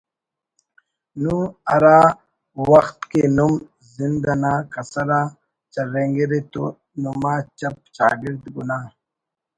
[1.21, 1.23] ن
[1.71, 1.99] ہرا
[2.69, 3.53] وخت کہ نم
[3.95, 5.21] زند انا کسر آ
[5.73, 6.63] چرینگرے تو
[7.01, 8.83] نما چپ چاگڑد گناہ